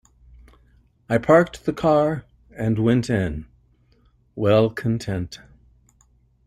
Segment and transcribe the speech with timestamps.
[1.09, 2.25] I parked the car,
[2.57, 3.45] and went in,
[4.35, 5.37] well content.